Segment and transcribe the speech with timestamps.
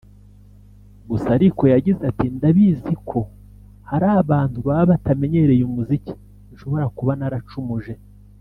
[1.09, 3.17] Gusa ariko yagize ati “Ndabiziko
[3.89, 6.13] hari abantu baba batamenyereye umuziki
[6.51, 7.93] nshobora kuba naracumuje